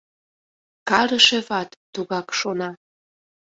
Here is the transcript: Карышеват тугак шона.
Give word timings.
Карышеват 0.89 1.69
тугак 1.93 2.27
шона. 2.39 2.69